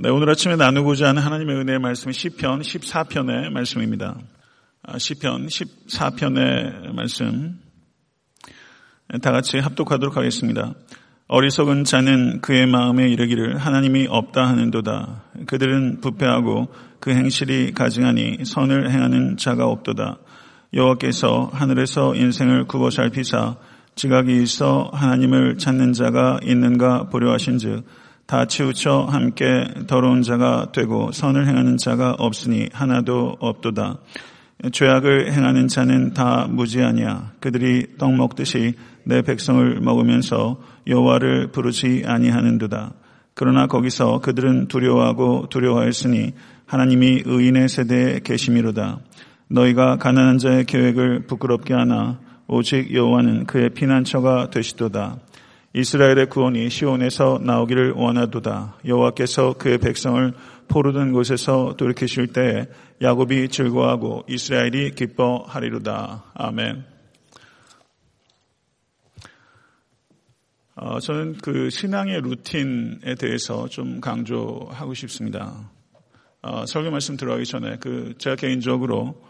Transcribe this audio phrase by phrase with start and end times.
[0.00, 4.16] 네, 오늘 아침에 나누고자 하는 하나님의 은혜의 말씀은 시편 14편의 말씀입니다.
[4.84, 7.58] 아, 시편 14편의 말씀
[9.20, 10.74] 다 같이 합독하도록 하겠습니다.
[11.26, 15.24] 어리석은 자는 그의 마음에 이르기를 하나님이 없다 하는도다.
[15.48, 20.18] 그들은 부패하고 그 행실이 가증하니 선을 행하는 자가 없도다.
[20.74, 23.56] 여호와께서 하늘에서 인생을 굽어 살피사
[23.96, 27.84] 지각이 있어 하나님을 찾는 자가 있는가 보려 하신즉
[28.28, 34.00] 다 치우쳐 함께 더러운 자가 되고 선을 행하는 자가 없으니 하나도 없도다.
[34.70, 37.32] 죄악을 행하는 자는 다 무지하냐.
[37.40, 42.92] 그들이 떡 먹듯이 내 백성을 먹으면서 여호와를 부르지 아니하는도다.
[43.32, 46.34] 그러나 거기서 그들은 두려워하고 두려워하였으니
[46.66, 48.98] 하나님이 의인의 세대에 계심이로다.
[49.48, 55.16] 너희가 가난한 자의 계획을 부끄럽게 하나 오직 여호와는 그의 피난처가 되시도다.
[55.74, 58.78] 이스라엘의 구원이 시온에서 나오기를 원하도다.
[58.86, 60.32] 여호와께서 그의 백성을
[60.68, 62.66] 포로된 곳에서 돌이키실 때에
[63.02, 66.24] 야곱이 즐거워하고 이스라엘이 기뻐하리로다.
[66.34, 66.84] 아멘.
[70.76, 75.70] 어, 저는 그 신앙의 루틴에 대해서 좀 강조하고 싶습니다.
[76.40, 79.22] 어, 설교 말씀 들어가기 전에 그 제가 개인적으로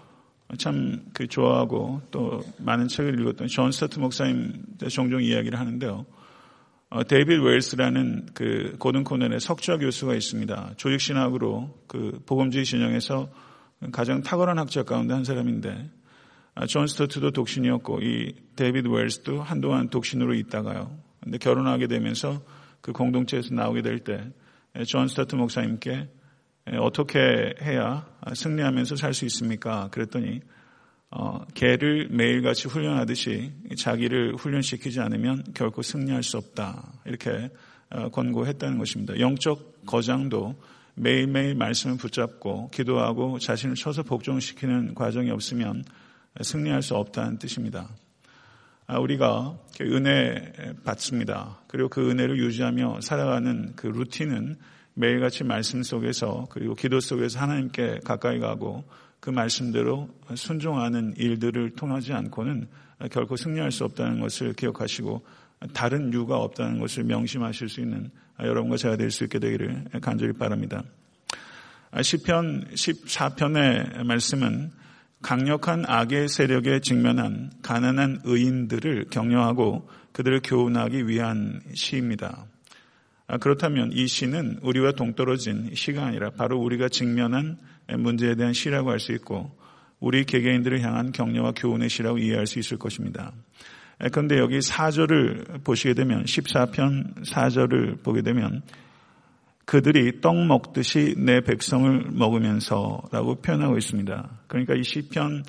[0.57, 4.53] 참 그 좋아하고 또 많은 책을 읽었던 존 스토트 목사님
[4.89, 6.07] 종종 이야기를 하는데요.
[6.91, 10.75] 어, 데이비드 웰스라는 그 고든 콘웰의 석좌 교수가 있습니다.
[10.77, 13.29] 조직 신학으로 그 복음주의 진영에서
[13.93, 15.91] 가장 탁월한 학자 가운데 한 사람인데
[16.55, 20.99] 아, 존 스토트도 독신이었고 이 데이비드 웰스도 한동안 독신으로 있다가요.
[21.23, 22.43] 근데 결혼하게 되면서
[22.81, 24.33] 그 공동체에서 나오게 될 때
[24.87, 26.09] 존 스토트 목사님께
[26.81, 29.89] 어떻게 해야 승리하면서 살 수 있습니까?
[29.91, 30.41] 그랬더니
[31.11, 36.93] 어, 개를 매일같이 훈련하듯이 자기를 훈련시키지 않으면 결코 승리할 수 없다.
[37.07, 37.51] 이렇게
[37.91, 39.19] 어, 권고했다는 것입니다.
[39.19, 40.55] 영적 거장도
[40.95, 45.85] 매일매일 말씀을 붙잡고 기도하고 자신을 쳐서 복종시키는 과정이 없으면
[46.43, 47.89] 승리할 수 없다는 뜻입니다.
[48.87, 50.53] 아, 우리가 은혜
[50.85, 51.61] 받습니다.
[51.69, 54.57] 그리고 그 은혜를 유지하며 살아가는 그 루틴은
[54.95, 58.85] 매일같이 말씀 속에서 그리고 기도 속에서 하나님께 가까이 가고
[59.21, 62.69] 그 말씀대로 순종하는 일들을 통하지 않고는
[63.11, 65.25] 결코 승리할 수 없다는 것을 기억하시고
[65.73, 70.83] 다른 이유가 없다는 것을 명심하실 수 있는 여러분과 제가 될 수 있게 되기를 간절히 바랍니다.
[72.01, 74.71] 시편 14편의 말씀은
[75.21, 82.47] 강력한 악의 세력에 직면한 가난한 의인들을 격려하고 그들을 교훈하기 위한 시입니다.
[83.41, 87.59] 그렇다면 이 시는 우리와 동떨어진 시가 아니라 바로 우리가 직면한
[87.97, 89.57] 문제에 대한 시라고 할 수 있고
[90.01, 93.33] 우리 개개인들을 향한 격려와 교훈의 시라고 이해할 수 있을 것입니다.
[94.13, 98.63] 그런데 여기 4절을 보시게 되면 14편 4절을 보게 되면
[99.65, 104.31] 그들이 떡 먹듯이 내 백성을 먹으면서라고 표현하고 있습니다.
[104.47, 105.43] 그러니까 이 시편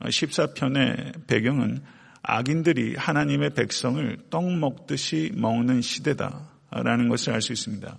[0.00, 1.82] 14편의 배경은
[2.22, 7.96] 악인들이 하나님의 백성을 떡 먹듯이 먹는 시대다라는 것을 알 수 있습니다.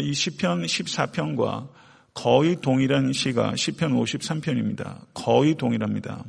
[0.00, 1.68] 이 시편 14편과
[2.18, 5.02] 거의 동일한 시가 시편 53편입니다.
[5.14, 6.24] 거의 동일합니다.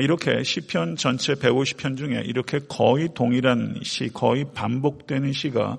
[0.00, 5.78] 이렇게 시편 전체 150편 중에 이렇게 거의 동일한 시, 거의 반복되는 시가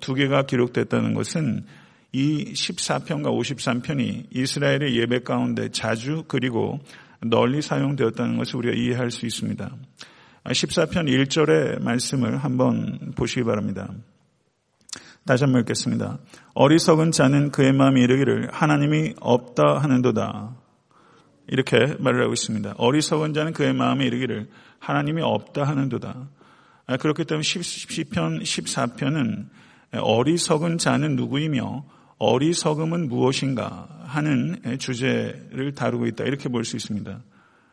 [0.00, 1.64] 두 개가 기록됐다는 것은
[2.12, 6.78] 이 14편과 53편이 이스라엘의 예배 가운데 자주 그리고
[7.22, 9.76] 널리 사용되었다는 것을 우리가 이해할 수 있습니다.
[10.44, 13.88] 14편 1절의 말씀을 한번 보시기 바랍니다.
[15.26, 16.18] 다시 한번 읽겠습니다.
[16.54, 20.56] 어리석은 자는 그의 마음이 이르기를 하나님이 없다 하는도다.
[21.48, 22.74] 이렇게 말을 하고 있습니다.
[22.76, 24.48] 어리석은 자는 그의 마음에 이르기를
[24.78, 26.28] 하나님이 없다 하는도다.
[26.86, 29.46] 아, 그렇기 때문에 10편, 14편은
[29.92, 31.84] 어리석은 자는 누구이며
[32.18, 36.24] 어리석음은 무엇인가 하는 주제를 다루고 있다.
[36.24, 37.20] 이렇게 볼 수 있습니다.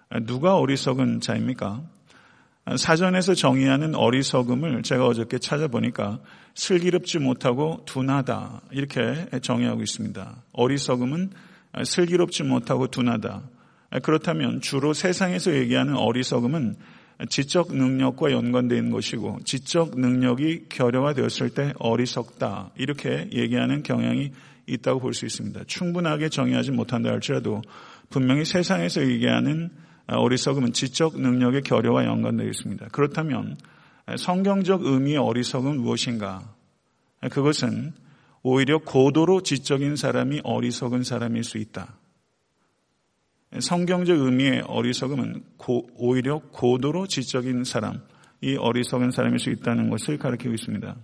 [0.10, 1.82] 아, 누가 어리석은 자입니까?
[2.78, 6.20] 사전에서 정의하는 어리석음을 제가 어저께 찾아보니까
[6.56, 10.44] 슬기롭지 못하고 둔하다 이렇게 정의하고 있습니다.
[10.54, 11.30] 어리석음은
[11.84, 13.44] 슬기롭지 못하고 둔하다.
[14.02, 16.76] 그렇다면 주로 세상에서 얘기하는 어리석음은
[17.30, 18.32] 지적 능력과
[18.76, 24.32] 있는 것이고 지적 능력이 결여화되었을 때 어리석다 이렇게 얘기하는 경향이
[24.68, 25.62] 있다고 볼 수 있습니다.
[25.68, 27.62] 충분하게 정의하지 못한다 할지라도
[28.10, 32.88] 분명히 세상에서 얘기하는 아, 어리석음은 지적 능력의 결여와 연관되어 있습니다.
[32.92, 33.58] 그렇다면
[34.18, 36.54] 성경적 의미의 어리석음은 무엇인가?
[37.32, 37.94] 그것은
[38.44, 41.96] 오히려 고도로 지적인 사람이 어리석은 사람일 수 있다.
[43.60, 48.02] 성경적 의미의 어리석음은 고, 오히려 고도로 지적인 사람,
[48.42, 50.96] 이 어리석은 사람일 수 있다는 것을 가르치고 있습니다.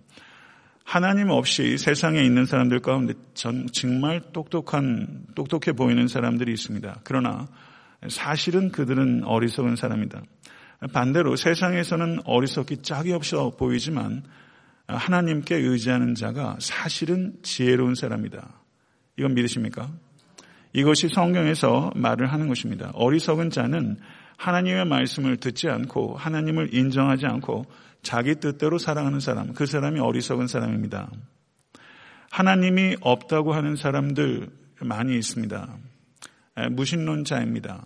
[0.84, 7.00] 하나님 없이 세상에 있는 사람들 가운데 전 정말 똑똑한, 똑똑해 보이는 사람들이 있습니다.
[7.04, 7.48] 그러나
[8.10, 10.22] 사실은 그들은 어리석은 사람이다.
[10.94, 14.24] 반대로 세상에서는 어리석기 짝이 없어 보이지만
[14.88, 18.62] 하나님께 의지하는 자가 사실은 지혜로운 사람이다.
[19.18, 19.90] 이건 믿으십니까?
[20.74, 22.92] 이것이 성경에서 말을 하는 것입니다.
[22.94, 23.98] 어리석은 자는
[24.38, 27.66] 하나님의 말씀을 듣지 않고 하나님을 인정하지 않고
[28.02, 31.12] 자기 뜻대로 살아가는 사람, 그 사람이 어리석은 사람입니다.
[32.32, 34.50] 하나님이 없다고 하는 사람들
[34.82, 35.78] 많이 있습니다.
[36.72, 37.86] 무신론자입니다.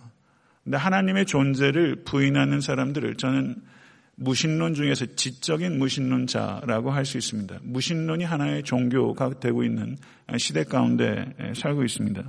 [0.64, 3.56] 근데 하나님의 존재를 부인하는 사람들을 저는
[4.16, 7.60] 무신론 중에서 지적인 무신론자라고 할 수 있습니다.
[7.62, 9.96] 무신론이 하나의 종교가 되고 있는
[10.38, 12.24] 시대 가운데 살고 있습니다.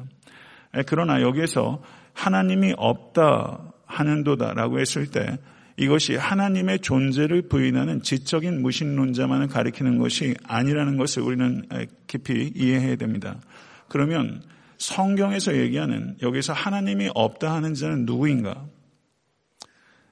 [0.86, 1.82] 그러나 여기에서
[2.14, 5.40] 하나님이 없다 하는도다라고 했을 때
[5.78, 11.64] 이것이 하나님의 존재를 부인하는 지적인 무신론자만을 가리키는 것이 아니라는 것을 우리는
[12.08, 13.40] 깊이 이해해야 됩니다.
[13.88, 14.42] 그러면
[14.78, 18.66] 성경에서 얘기하는 여기서 하나님이 없다 하는 자는 누구인가?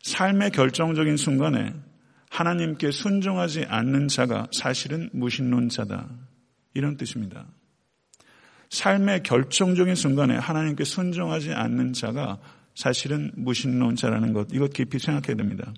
[0.03, 1.73] 삶의 결정적인 순간에
[2.29, 6.09] 하나님께 순종하지 않는 자가 사실은 무신론자다.
[6.73, 7.45] 이런 뜻입니다.
[8.69, 12.39] 삶의 결정적인 순간에 하나님께 순종하지 않는 자가
[12.75, 15.73] 사실은 무신론자라는 것, 이것 깊이 생각해야 됩니다.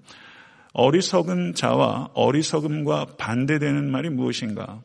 [0.74, 4.82] 어리석은 자와 어리석음과 반대되는 말이 무엇인가?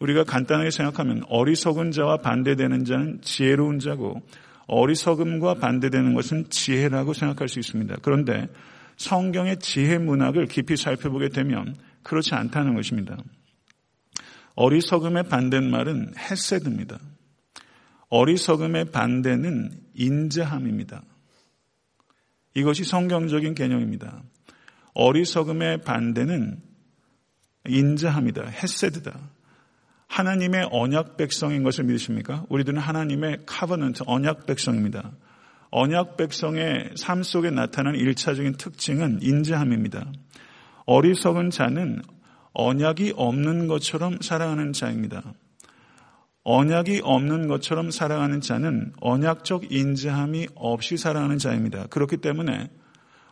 [0.00, 4.22] 우리가 간단하게 생각하면 어리석은 자와 반대되는 자는 지혜로운 자고
[4.66, 7.96] 어리석음과 반대되는 것은 지혜라고 생각할 수 있습니다.
[8.02, 8.48] 그런데
[8.96, 13.16] 성경의 지혜 문학을 깊이 살펴보게 되면 그렇지 않다는 것입니다.
[14.54, 16.98] 어리석음의 반대는 말은 헤세드입니다.
[18.08, 21.02] 어리석음의 반대는 인자함입니다.
[22.54, 24.22] 이것이 성경적인 개념입니다.
[24.94, 26.60] 어리석음의 반대는
[27.68, 28.46] 인자함이다.
[28.46, 29.37] 헤세드다.
[30.08, 32.44] 하나님의 언약 백성인 것을 믿으십니까?
[32.48, 35.12] 우리들은 하나님의 카버넌트 언약 백성입니다.
[35.70, 40.10] 언약 백성의 삶 속에 나타나는 일차적인 특징은 인자함입니다.
[40.86, 42.02] 어리석은 자는
[42.54, 45.22] 언약이 없는 것처럼 살아가는 자입니다.
[46.42, 51.86] 언약이 없는 것처럼 살아가는 자는 언약적 인자함이 없이 살아가는 자입니다.
[51.88, 52.70] 그렇기 때문에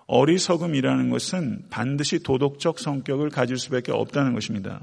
[0.07, 4.83] 어리석음이라는 것은 반드시 도덕적 성격을 가질 수밖에 없다는 것입니다.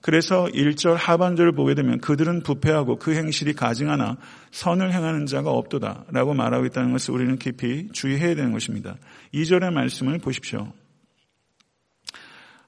[0.00, 4.16] 그래서 1절 하반절을 보게 되면 그들은 부패하고 그 행실이 가증하나
[4.50, 8.96] 선을 행하는 자가 없도다 라고 말하고 있다는 것을 우리는 깊이 주의해야 되는 것입니다.
[9.34, 10.72] 2절의 말씀을 보십시오.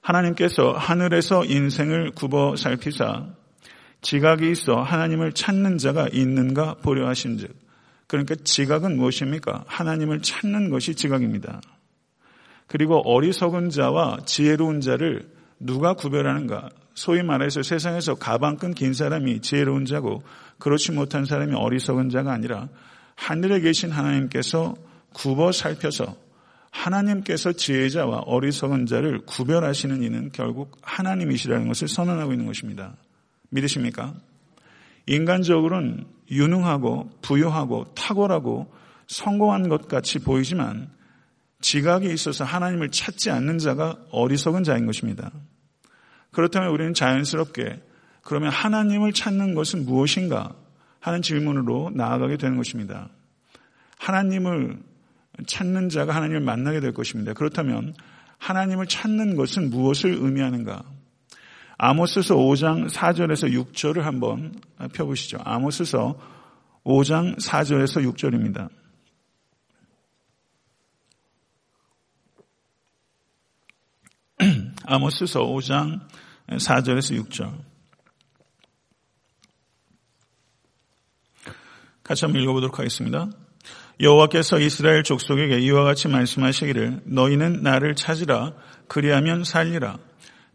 [0.01, 3.27] 하나님께서 하늘에서 인생을 굽어 살피사
[4.01, 7.55] 지각이 있어 하나님을 찾는 자가 있는가 보려 하신즉
[8.07, 9.63] 그러니까 지각은 무엇입니까?
[9.65, 11.61] 하나님을 찾는 것이 지각입니다.
[12.67, 16.69] 그리고 어리석은 자와 지혜로운 자를 누가 구별하는가?
[16.93, 20.23] 소위 말해서 세상에서 가방 끈 긴 사람이 지혜로운 자고
[20.59, 22.69] 그렇지 못한 사람이 어리석은 자가 아니라
[23.15, 24.75] 하늘에 계신 하나님께서
[25.13, 26.15] 굽어 살펴서
[26.71, 32.95] 하나님께서 지혜자와 어리석은 자를 구별하시는 이는 결국 하나님이시라는 것을 선언하고 있는 것입니다.
[33.49, 34.15] 믿으십니까?
[35.05, 38.73] 인간적으로는 유능하고 부유하고 탁월하고
[39.07, 40.89] 성공한 것 같이 보이지만
[41.61, 45.31] 지각이 있어서 하나님을 찾지 않는 자가 어리석은 자인 것입니다.
[46.33, 47.81] 그렇다면 우리는 자연스럽게
[48.21, 50.53] 그러면 하나님을 찾는 것은 무엇인가
[50.99, 53.09] 하는 질문으로 나아가게 되는 것입니다.
[53.97, 54.79] 하나님을
[55.45, 57.33] 찾는 자가 하나님을 만나게 될 것입니다.
[57.33, 57.93] 그렇다면
[58.37, 60.83] 하나님을 찾는 것은 무엇을 의미하는가?
[61.77, 64.53] 아모스서 5장 4절에서 6절을 한번
[64.93, 65.39] 펴보시죠.
[65.43, 66.17] 아모스서
[66.85, 68.69] 5장 4절에서 6절입니다.
[74.85, 76.01] 아모스서 5장
[76.49, 77.53] 4절에서 6절.
[82.03, 83.29] 같이 한번 읽어보도록 하겠습니다.
[84.01, 88.53] 여호와께서 이스라엘 족속에게 이와 같이 말씀하시기를 너희는 나를 찾으라
[88.87, 89.99] 그리하면 살리라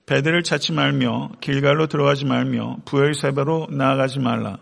[0.09, 4.59] 배들을 찾지 말며 길갈로 들어가지 말며 부엘세바로 나아가지 말라.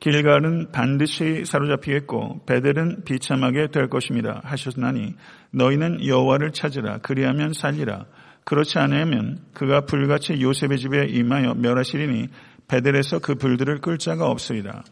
[0.00, 4.42] 길갈은 반드시 사로잡히겠고 베델은 비참하게 될 것입니다.
[4.44, 5.14] 하셨나니
[5.50, 8.04] 너희는 여호와를 찾으라 그리하면 살리라.
[8.46, 12.28] 그렇지 않으면 그가 불같이 요셉의 집에 임하여 멸하시리니
[12.68, 14.84] 베델에서 그 불들을 끌 자가 없으리라.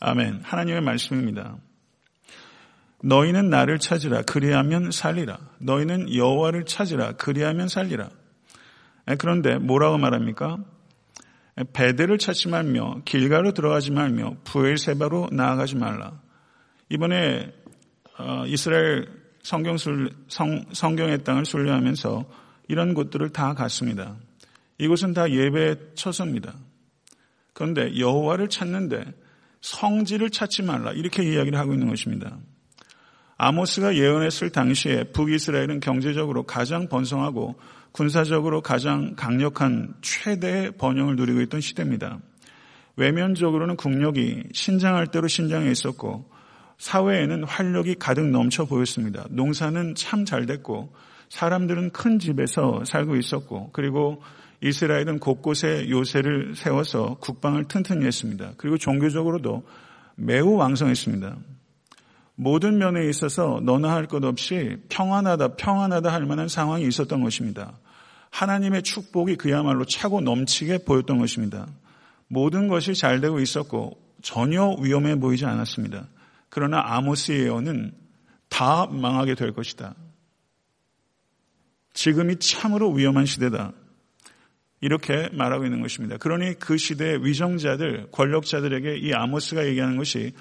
[0.00, 0.42] 아멘.
[0.44, 1.56] 하나님의 말씀입니다.
[3.02, 5.38] 너희는 나를 찾으라 그리하면 살리라.
[5.58, 8.10] 너희는 여호와를 찾으라 그리하면 살리라.
[9.18, 10.58] 그런데 뭐라고 말합니까?
[11.72, 16.20] 베델을 찾지 말며 길가로 들어가지 말며 부엘세바로 나아가지 말라.
[16.90, 17.54] 이번에
[18.18, 19.08] 어, 이스라엘
[19.42, 24.16] 성경 성경 의 땅을 순례하면서 이런 곳들을 다 갔습니다.
[24.78, 26.54] 이곳은 다 예배 처소입니다.
[27.52, 29.04] 그런데 여호와를 찾는데
[29.60, 32.36] 성질을 찾지 말라 이렇게 이야기를 하고 있는 것입니다.
[33.36, 37.56] 아모스가 예언했을 당시에 북이스라엘은 경제적으로 가장 번성하고
[37.92, 42.20] 군사적으로 가장 강력한 최대의 번영을 누리고 있던 시대입니다.
[42.96, 46.30] 외면적으로는 국력이 신장할 대로 신장해 있었고
[46.78, 49.26] 사회에는 활력이 가득 넘쳐 보였습니다.
[49.30, 50.92] 농사는 참 잘 됐고
[51.32, 54.22] 사람들은 큰 집에서 살고 있었고 그리고
[54.60, 58.52] 이스라엘은 곳곳에 요새를 세워서 국방을 튼튼히 했습니다.
[58.58, 59.62] 그리고 종교적으로도
[60.14, 61.36] 매우 왕성했습니다.
[62.34, 67.78] 모든 면에 있어서 너나 할 것 없이 평안하다, 평안하다 할 만한 상황이 있었던 것입니다.
[68.28, 71.66] 하나님의 축복이 그야말로 차고 넘치게 보였던 것입니다.
[72.28, 76.08] 모든 것이 잘 되고 있었고 전혀 위험해 보이지 않았습니다.
[76.50, 77.92] 그러나 아모스 예언은
[78.50, 79.94] 다 망하게 될 것이다.
[81.92, 83.72] 지금이 참으로 위험한 시대다.
[84.80, 86.16] 이렇게 말하고 있는 것입니다.
[86.16, 90.32] 그러니 그 시대의 위정자들, 권력자들에게 이 아모스가 얘기하는 것이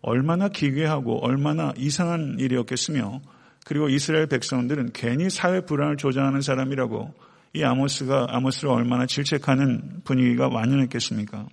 [0.00, 3.20] 얼마나 기괴하고 얼마나 이상한 일이었겠으며
[3.64, 7.14] 그리고 이스라엘 백성들은 괜히 사회 불안을 조장하는 사람이라고
[7.54, 11.46] 이 아모스가 아모스를 얼마나 질책하는 분위기가 완연했겠습니까?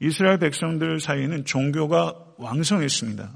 [0.00, 3.30] 이스라엘 백성들 사이에는 종교가 왕성했습니다.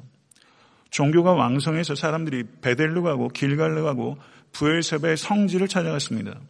[0.91, 4.19] 종교가 왕성해서 사람들이 베델로 가고 길갈로 가고
[4.52, 6.40] 부엘셉의 성지를 찾아갔습니다.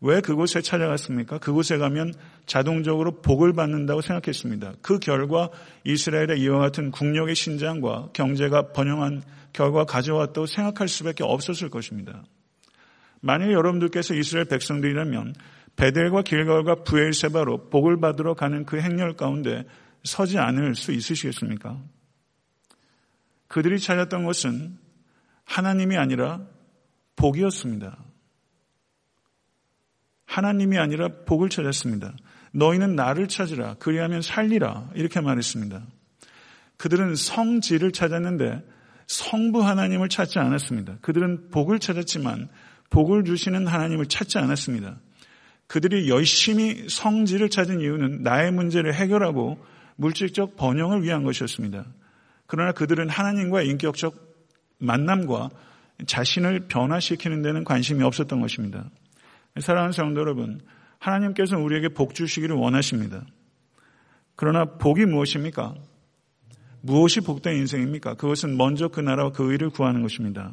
[0.00, 1.38] 왜 그곳에 찾아갔습니까?
[1.38, 2.12] 그곳에 가면
[2.46, 4.74] 자동적으로 복을 받는다고 생각했습니다.
[4.82, 5.48] 그 결과
[5.84, 9.22] 이스라엘의 이와 같은 국력의 신장과 경제가 번영한
[9.54, 12.22] 결과 가져왔다고 생각할 수밖에 없었을 것입니다.
[13.20, 15.34] 만약 여러분들께서 이스라엘 백성들이라면
[15.76, 19.64] 베델과 길갈과 부엘세바로 복을 받으러 가는 그 행렬 가운데
[20.02, 21.80] 서지 않을 수 있으시겠습니까?
[23.48, 24.76] 그들이 찾았던 것은
[25.44, 26.42] 하나님이 아니라
[27.16, 27.96] 복이었습니다.
[30.26, 32.14] 하나님이 아니라 복을 찾았습니다.
[32.52, 33.74] 너희는 나를 찾으라.
[33.78, 34.90] 그리하면 살리라.
[34.94, 35.82] 이렇게 말했습니다.
[36.76, 38.62] 그들은 성질을 찾았는데
[39.06, 40.98] 성부 하나님을 찾지 않았습니다.
[41.00, 42.48] 그들은 복을 찾았지만
[42.90, 44.98] 복을 주시는 하나님을 찾지 않았습니다.
[45.66, 49.58] 그들이 열심히 성질을 찾은 이유는 나의 문제를 해결하고
[49.96, 51.86] 물질적 번영을 위한 것이었습니다.
[52.46, 54.14] 그러나 그들은 하나님과 인격적
[54.78, 55.50] 만남과
[56.06, 58.90] 자신을 변화시키는 데는 관심이 없었던 것입니다.
[59.60, 60.60] 사랑하는 성도 여러분,
[60.98, 63.24] 하나님께서 우리에게 복 주시기를 원하십니다.
[64.36, 65.74] 그러나 복이 무엇입니까?
[66.80, 68.14] 무엇이 복된 인생입니까?
[68.14, 70.52] 그것은 먼저 그 나라와 그 의를 구하는 것입니다.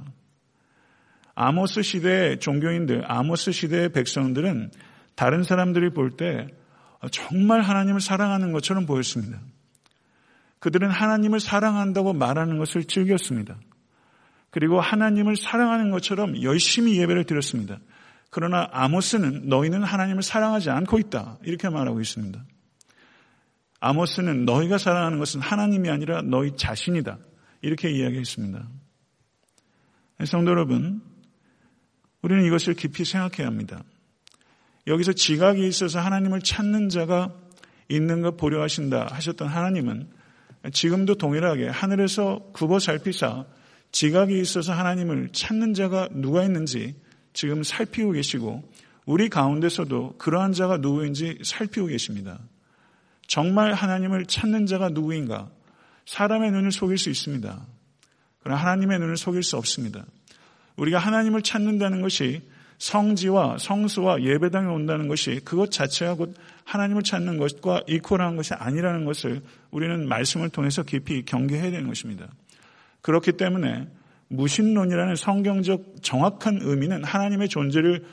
[1.35, 4.71] 아모스 시대의 종교인들, 아모스 시대의 백성들은
[5.15, 6.47] 다른 사람들이 볼 때
[7.11, 9.39] 정말 하나님을 사랑하는 것처럼 보였습니다.
[10.59, 13.57] 그들은 하나님을 사랑한다고 말하는 것을 즐겼습니다.
[14.51, 17.79] 그리고 하나님을 사랑하는 것처럼 열심히 예배를 드렸습니다.
[18.29, 21.39] 그러나 아모스는 너희는 하나님을 사랑하지 않고 있다.
[21.43, 22.43] 이렇게 말하고 있습니다.
[23.79, 27.17] 아모스는 너희가 사랑하는 것은 하나님이 아니라 너희 자신이다.
[27.61, 28.67] 이렇게 이야기했습니다.
[30.25, 31.01] 성도 여러분,
[32.21, 33.83] 우리는 이것을 깊이 생각해야 합니다.
[34.87, 37.33] 여기서 지각이 있어서 하나님을 찾는 자가
[37.89, 40.09] 있는 것 보려 하신다 하셨던 하나님은
[40.71, 43.45] 지금도 동일하게 하늘에서 굽어 살피사
[43.91, 46.95] 지각이 있어서 하나님을 찾는 자가 누가 있는지
[47.33, 48.63] 지금 살피고 계시고
[49.05, 52.39] 우리 가운데서도 그러한 자가 누구인지 살피고 계십니다.
[53.27, 55.49] 정말 하나님을 찾는 자가 누구인가?
[56.05, 57.65] 사람의 눈을 속일 수 있습니다.
[58.39, 60.05] 그러나 하나님의 눈을 속일 수 없습니다.
[60.75, 62.41] 우리가 하나님을 찾는다는 것이
[62.77, 69.41] 성지와 성수와 예배당에 온다는 것이 그것 자체가 곧 하나님을 찾는 것과 이퀄한 것이 아니라는 것을
[69.69, 72.27] 우리는 말씀을 통해서 깊이 경계해야 되는 것입니다.
[73.01, 73.87] 그렇기 때문에
[74.29, 78.05] 무신론이라는 성경적 정확한 의미는 하나님의 존재를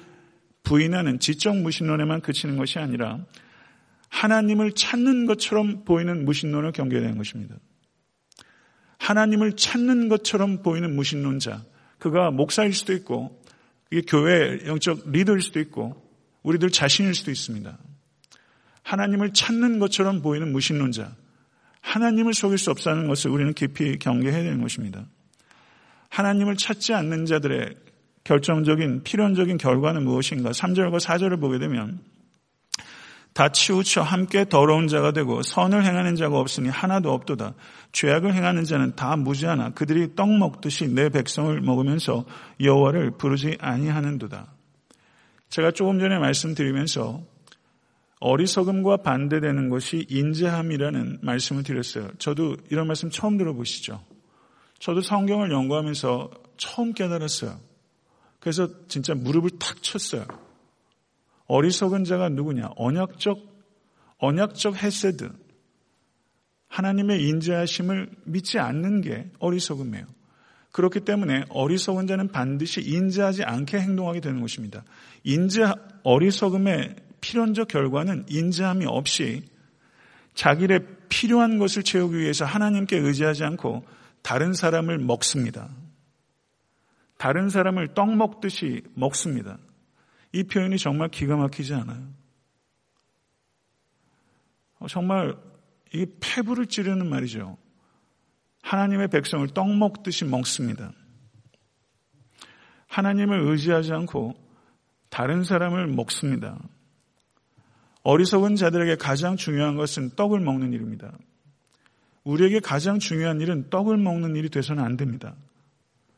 [0.63, 3.25] 부인하는 지적 무신론에만 그치는 것이 아니라
[4.09, 7.57] 하나님을 찾는 것처럼 보이는 무신론을 경계되는 것입니다.
[8.99, 11.65] 하나님을 찾는 것처럼 보이는 무신론자,
[11.99, 13.43] 그가 목사일 수도 있고,
[13.91, 16.05] 이게 교회 영적 리더일 수도 있고,
[16.43, 17.79] 우리들 자신일 수도 있습니다.
[18.83, 21.15] 하나님을 찾는 것처럼 보이는 무신론자,
[21.81, 25.07] 하나님을 속일 수 없다는 것을 우리는 깊이 경계해야 되는 것입니다.
[26.11, 27.75] 하나님을 찾지 않는 자들의
[28.25, 30.51] 결정적인 필연적인 결과는 무엇인가?
[30.51, 32.01] 3절과 4절을 보게 되면
[33.33, 37.55] 다 치우쳐 함께 더러운 자가 되고 선을 행하는 자가 없으니 하나도 없도다.
[37.93, 42.25] 죄악을 행하는 자는 다 무지하나 그들이 떡 먹듯이 내 백성을 먹으면서
[42.61, 44.53] 여호와를 부르지 아니하는도다.
[45.51, 47.23] 제가 조금 전에 말씀드리면서
[48.21, 52.11] 어리석음과 반대되는 것이 인재함이라는 말씀을 드렸어요.
[52.19, 54.03] 저도 이런 말씀 처음 들어보시죠?
[54.79, 57.59] 저도 성경을 연구하면서 처음 깨달았어요.
[58.41, 60.27] 그래서 진짜 무릎을 탁 쳤어요.
[61.47, 62.71] 어리석은 자가 누구냐?
[62.77, 63.39] 언약적
[64.19, 65.31] 언약적 헤세드
[66.69, 70.05] 하나님의 인자하심을 믿지 않는 게 어리석음이에요.
[70.73, 74.85] 그렇기 때문에 어리석은 자는 반드시 인자하지 않게 행동하게 되는 것입니다.
[75.25, 79.43] 인자 어리석음의 필연적 결과는 인자함이 없이
[80.35, 83.85] 자기의 필요한 것을 채우기 위해서 하나님께 의지하지 않고
[84.23, 85.69] 다른 사람을 먹습니다.
[87.17, 89.59] 다른 사람을 떡 먹듯이 먹습니다.
[90.33, 92.07] 이 표현이 정말 기가 막히지 않아요?
[94.79, 95.35] 어, 정말
[95.93, 97.57] 이 폐부를 찌르는 말이죠.
[98.63, 100.93] 하나님의 백성을 떡 먹듯이 먹습니다.
[102.87, 104.35] 하나님을 의지하지 않고
[105.09, 106.59] 다른 사람을 먹습니다.
[108.09, 111.13] 어리석은 자들에게 가장 중요한 것은 떡을 먹는 일입니다.
[112.25, 115.35] 우리에게 가장 중요한 일은 떡을 먹는 일이 돼서는 안 됩니다.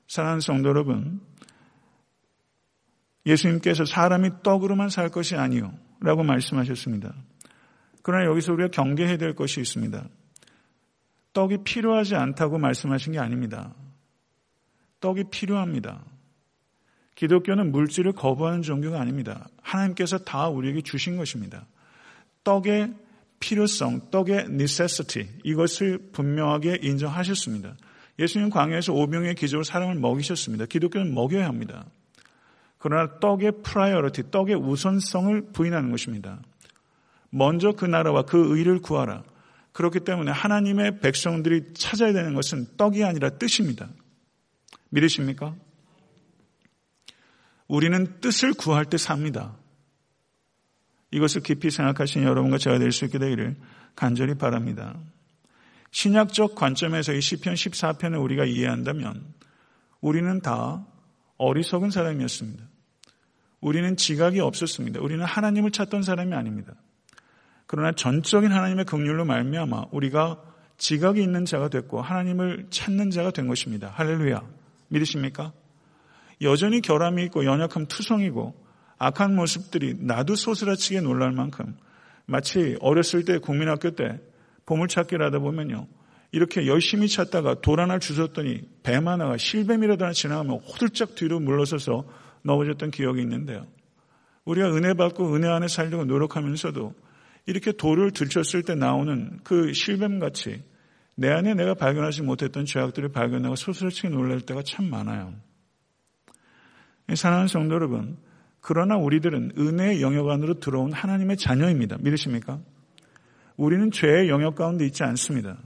[0.06, 1.20] 사랑하는 성도 여러분,
[3.26, 5.74] 예수님께서 사람이 떡으로만 살 것이 아니요.
[5.98, 7.12] 라고 말씀하셨습니다.
[8.02, 10.08] 그러나 여기서 우리가 경계해야 될 것이 있습니다.
[11.32, 13.74] 떡이 필요하지 않다고 말씀하신 게 아닙니다.
[15.00, 16.04] 떡이 필요합니다.
[17.16, 19.48] 기독교는 물질을 거부하는 종교가 아닙니다.
[19.60, 21.66] 하나님께서 다 우리에게 주신 것입니다.
[22.44, 22.94] 떡의
[23.40, 27.76] 필요성, 떡의 necessity 이것을 분명하게 인정하셨습니다.
[28.18, 30.66] 예수님 광야에서 오병이어의 기적으로 사람을 먹이셨습니다.
[30.66, 31.86] 기독교는 먹여야 합니다.
[32.78, 36.40] 그러나 떡의 priority, 떡의 우선성을 부인하는 것입니다.
[37.30, 39.22] 먼저 그 나라와 그 의를 구하라.
[39.72, 43.88] 그렇기 때문에 하나님의 백성들이 찾아야 되는 것은 떡이 아니라 뜻입니다.
[44.90, 45.54] 믿으십니까?
[47.68, 49.56] 우리는 뜻을 구할 때 삽니다.
[51.10, 53.56] 이것을 깊이 생각하신 여러분과 제가 될 수 있게 되기를
[53.96, 54.96] 간절히 바랍니다.
[55.90, 59.24] 신약적 관점에서 이 시편 14편을 우리가 이해한다면
[60.00, 60.86] 우리는 다
[61.36, 62.64] 어리석은 사람이었습니다.
[63.60, 65.00] 우리는 지각이 없었습니다.
[65.00, 66.74] 우리는 하나님을 찾던 사람이 아닙니다.
[67.66, 70.42] 그러나 전적인 하나님의 긍휼로 말미암아 우리가
[70.78, 73.92] 지각이 있는 자가 됐고 하나님을 찾는 자가 된 것입니다.
[73.94, 74.42] 할렐루야.
[74.88, 75.52] 믿으십니까?
[76.42, 78.54] 여전히 결함이 있고 연약함 투성이고
[79.00, 81.74] 악한 모습들이 나도 소스라치게 놀랄 만큼
[82.26, 84.20] 마치 어렸을 때 국민학교 때
[84.66, 85.88] 보물찾기를 하다 보면요.
[86.32, 92.04] 이렇게 열심히 찾다가 돌 하나를 주셨더니 뱀 하나가 실뱀이라도 하나 지나가면 호들짝 뒤로 물러서서
[92.42, 93.66] 넘어졌던 기억이 있는데요.
[94.44, 96.94] 우리가 은혜 받고 은혜 안에 살려고 노력하면서도
[97.46, 100.62] 이렇게 돌을 들쳤을 때 나오는 그 실뱀같이
[101.16, 105.34] 내 안에 내가 발견하지 못했던 죄악들을 발견하고 소스러치게 놀랄 때가 참 많아요.
[107.14, 108.18] 사랑하는 성도 여러분,
[108.60, 111.96] 그러나 우리들은 은혜의 영역 안으로 들어온 하나님의 자녀입니다.
[112.00, 112.60] 믿으십니까?
[113.56, 115.58] 우리는 죄의 영역 가운데 있지 않습니다.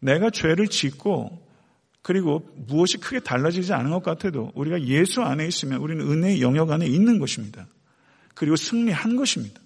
[0.00, 1.46] 내가 죄를 짓고
[2.02, 6.86] 그리고 무엇이 크게 달라지지 않은 것 같아도 우리가 예수 안에 있으면 우리는 은혜의 영역 안에
[6.86, 7.66] 있는 것입니다.
[8.34, 9.60] 그리고 승리한 것입니다.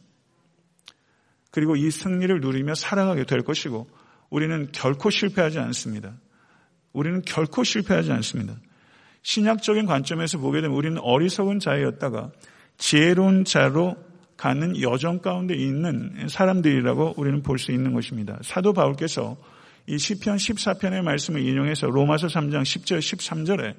[1.51, 3.89] 그리고 이 승리를 누리며 살아가게 될 것이고
[4.31, 6.15] 우리는 결코 실패하지 않습니다.
[6.93, 8.57] 우리는 결코 실패하지 않습니다.
[9.23, 12.31] 신약적인 관점에서 보게 되면 우리는 어리석은 자였다가
[12.79, 13.97] 지혜로운 자로
[14.37, 18.39] 가는 여정 가운데 있는 사람들이라고 우리는 볼 수 있는 것입니다.
[18.43, 19.37] 사도 바울께서
[19.87, 23.75] 이 시편 14편의 말씀을 인용해서 로마서 3장 10절 13절에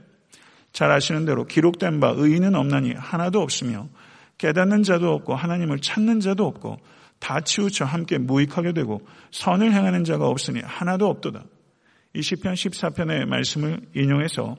[0.72, 3.90] 잘 아시는 대로 기록된 바 의인은 없나니 하나도 없으며
[4.38, 6.78] 깨닫는 자도 없고 하나님을 찾는 자도 없고
[7.20, 11.44] 다 치우쳐 함께 무익하게 되고 선을 행하는 자가 없으니 하나도 없도다.
[12.16, 14.56] 이 시편 14편의 말씀을 인용해서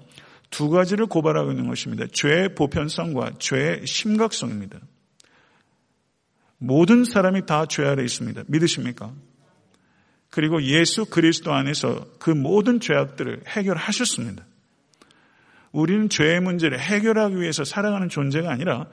[0.55, 2.07] 두 가지를 고발하고 있는 것입니다.
[2.12, 4.79] 죄의 보편성과 죄의 심각성입니다.
[6.59, 8.45] 모든 사람이 다 죄 아래 있습니다.
[8.47, 9.12] 믿으십니까?
[10.31, 14.47] 그리고 예수 그리스도 안에서 그 모든 죄악들을 해결하셨습니다.
[15.73, 18.87] 우리는 죄의 문제를 해결하기 위해서 살아가는 존재가 아니라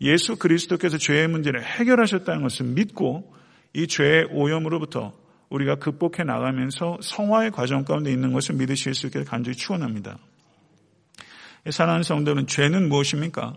[0.00, 3.34] 예수 그리스도께서 죄의 문제를 해결하셨다는 것을 믿고
[3.74, 5.18] 이 죄의 오염으로부터
[5.50, 10.20] 우리가 극복해 나가면서 성화의 과정 가운데 있는 것을 믿으실 수 있게 간절히 축원합니다.
[11.70, 13.54] 사랑하는 성도는 죄는 무엇입니까?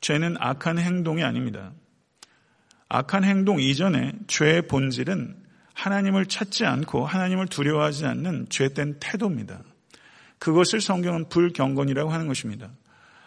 [0.00, 1.72] 죄는 악한 행동이 아닙니다.
[2.88, 5.36] 악한 행동 이전에 죄의 본질은
[5.74, 9.62] 하나님을 찾지 않고 하나님을 두려워하지 않는 죄된 태도입니다.
[10.38, 12.70] 그것을 성경은 불경건이라고 하는 것입니다.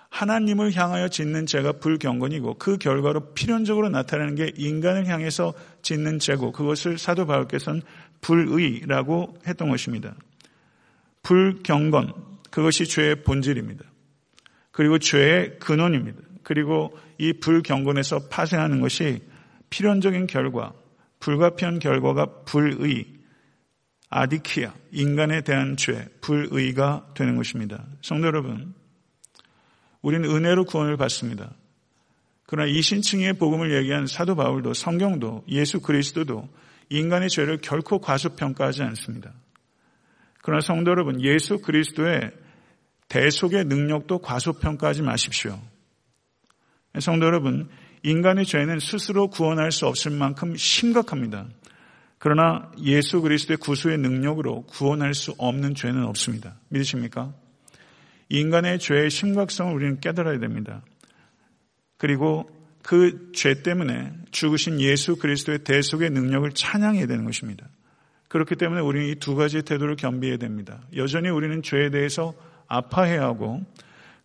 [0.09, 6.97] 하나님을 향하여 짓는 죄가 불경건이고 그 결과로 필연적으로 나타나는 게 인간을 향해서 짓는 죄고 그것을
[6.97, 7.81] 사도 바울께서는
[8.19, 10.13] 불의라고 했던 것입니다.
[11.23, 12.13] 불경건
[12.49, 13.85] 그것이 죄의 본질입니다.
[14.71, 16.19] 그리고 죄의 근원입니다.
[16.43, 19.21] 그리고 이 불경건에서 파생하는 것이
[19.69, 20.73] 필연적인 결과,
[21.19, 23.05] 불가피한 결과가 불의,
[24.09, 27.85] 아디키아, 인간에 대한 죄, 불의가 되는 것입니다.
[28.01, 28.73] 성도 여러분,
[30.01, 31.53] 우리는 은혜로 구원을 받습니다.
[32.45, 36.49] 그러나 이 신층의 복음을 얘기한 사도 바울도 성경도 예수 그리스도도
[36.89, 39.31] 인간의 죄를 결코 과소평가하지 않습니다.
[40.41, 42.31] 그러나 성도 여러분, 예수 그리스도의
[43.11, 45.59] 대속의 능력도 과소평가하지 마십시오.
[46.97, 47.67] 성도 여러분,
[48.03, 51.45] 인간의 죄는 스스로 구원할 수 없을 만큼 심각합니다.
[52.19, 56.55] 그러나 예수 그리스도의 구수의 능력으로 구원할 수 없는 죄는 없습니다.
[56.69, 57.33] 믿으십니까?
[58.29, 60.81] 인간의 죄의 심각성을 우리는 깨달아야 됩니다.
[61.97, 62.49] 그리고
[62.81, 67.67] 그 죄 때문에 죽으신 예수 그리스도의 대속의 능력을 찬양해야 되는 것입니다.
[68.29, 70.79] 그렇기 때문에 우리는 이 두 가지의 태도를 겸비해야 됩니다.
[70.95, 72.33] 여전히 우리는 죄에 대해서
[72.71, 73.61] 아파해야 하고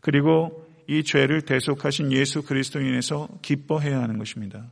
[0.01, 4.71] 그리고 이 죄를 대속하신 예수 그리스도인에서 기뻐해야 하는 것입니다.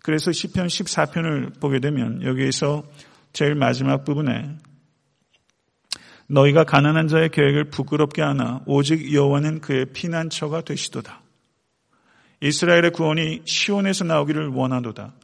[0.00, 2.82] 그래서 시편 14편을 보게 되면 여기에서
[3.32, 4.56] 제일 마지막 부분에
[6.28, 11.22] 너희가 가난한 자의 계획을 부끄럽게 하나 오직 여호와는 그의 피난처가 되시도다.
[12.40, 15.14] 이스라엘의 구원이 시온에서 나오기를 원하도다.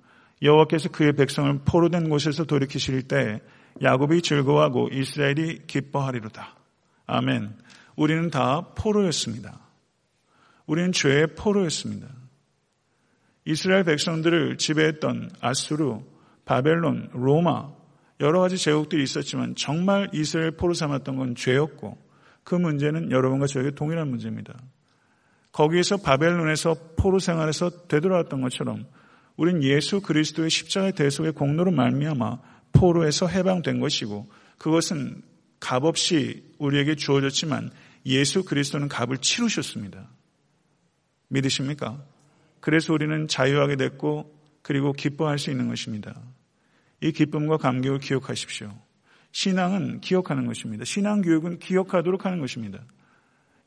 [0.42, 3.40] 여호와께서 그의 백성을 포로된 곳에서 돌이키실 때
[3.82, 6.54] 야곱이 즐거워하고 이스라엘이 기뻐하리로다.
[7.06, 7.54] 아멘.
[8.00, 9.60] 우리는 다 포로였습니다.
[10.64, 12.08] 우리는 죄의 포로였습니다.
[13.44, 15.98] 이스라엘 백성들을 지배했던 아수르,
[16.46, 17.68] 바벨론, 로마
[18.20, 21.98] 여러 가지 제국들이 있었지만 정말 이스라엘 포로 삼았던 건 죄였고
[22.42, 24.54] 그 문제는 여러분과 저에게 동일한 문제입니다.
[25.52, 28.86] 거기에서 바벨론에서 포로 생활에서 되돌아왔던 것처럼
[29.36, 32.38] 우린 예수 그리스도의 십자가의 대속의 공로로 말미암아
[32.72, 35.20] 포로에서 해방된 것이고 그것은
[35.60, 37.70] 값없이 우리에게 주어졌지만
[38.06, 40.08] 예수 그리스도는 값을 치르셨습니다.
[41.28, 42.02] 믿으십니까?
[42.60, 46.20] 그래서 우리는 자유하게 됐고 그리고 기뻐할 수 있는 것입니다.
[47.00, 48.70] 이 기쁨과 감격을 기억하십시오.
[49.32, 50.84] 신앙은 기억하는 것입니다.
[50.84, 52.80] 신앙 교육은 기억하도록 하는 것입니다.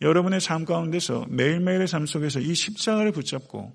[0.02, 3.74] 여러분의 삶 가운데서 매일매일의 삶 속에서 이 십자가를 붙잡고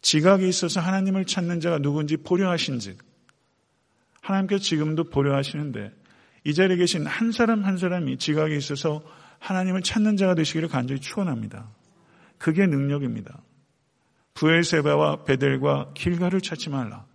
[0.00, 2.98] 지각이 있어서 하나님을 찾는 자가 누군지 보려하신즉
[4.20, 5.92] 하나님께서 지금도 보려하시는데
[6.44, 9.02] 이 자리에 계신 한 사람 한 사람이 지각이 있어서
[9.38, 11.70] 하나님을 찾는 자가 되시기를 간절히 축원합니다.
[12.38, 13.42] 그게 능력입니다.
[14.34, 17.06] 부엘세바와 베델과 길가를 찾지 말라.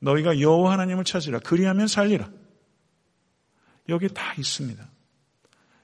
[0.00, 1.38] 너희가 여호와 하나님을 찾으라.
[1.40, 2.30] 그리하면 살리라.
[3.88, 4.88] 여기 다 있습니다.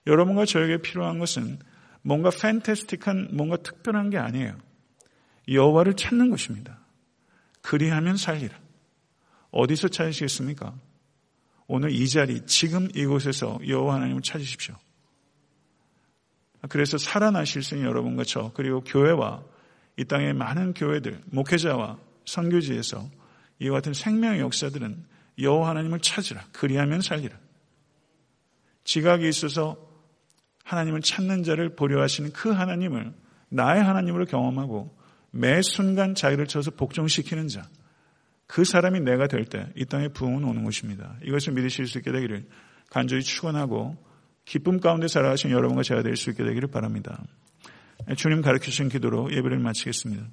[0.06, 1.58] 여러분과 저에게 필요한 것은
[2.02, 4.56] 뭔가 팬테스틱한 뭔가 특별한 게 아니에요.
[5.48, 6.80] 여호와를 찾는 것입니다.
[7.62, 8.56] 그리하면 살리라.
[9.50, 10.74] 어디서 찾으시겠습니까?
[11.66, 14.76] 오늘 이 자리, 지금 이곳에서 여호와 하나님을 찾으십시오.
[16.68, 19.42] 그래서 살아나실 수 있는 여러분과 저 그리고 교회와
[19.96, 23.08] 이 땅의 많은 교회들, 목회자와 선교지에서
[23.60, 25.04] 이와 같은 생명의 역사들은
[25.38, 26.44] 여호와 하나님을 찾으라.
[26.52, 27.36] 그리하면 살리라.
[28.84, 29.76] 지각이 있어서
[30.64, 33.12] 하나님을 찾는 자를 보려 하시는 그 하나님을
[33.48, 34.96] 나의 하나님으로 경험하고
[35.30, 37.68] 매 순간 자기를 쳐서 복종시키는 자.
[38.46, 41.16] 그 사람이 내가 될 때 이 땅에 부흥은 오는 것입니다.
[41.24, 42.46] 이것을 믿으실 수 있게 되기를
[42.90, 43.96] 간절히 축원하고
[44.46, 47.22] 기쁨 가운데 살아가신 여러분과 제가 될 수 있게 되기를 바랍니다.
[48.16, 50.24] 주님 가르쳐 주신 기도로 예배를 마치겠습니다.